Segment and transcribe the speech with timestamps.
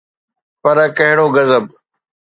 [0.61, 1.65] پر ڪهڙو غضب.